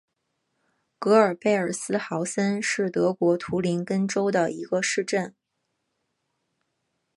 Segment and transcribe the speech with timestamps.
[0.97, 5.35] 格尔贝尔斯豪森是德国图林根州的一个市镇。